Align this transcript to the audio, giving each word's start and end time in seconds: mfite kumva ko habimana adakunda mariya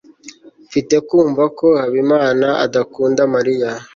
mfite 0.67 0.95
kumva 1.07 1.43
ko 1.59 1.67
habimana 1.81 2.47
adakunda 2.65 3.21
mariya 3.35 3.69